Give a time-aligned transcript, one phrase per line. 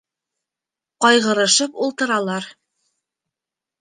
[1.05, 2.51] Ҡайғырышып ултыралар.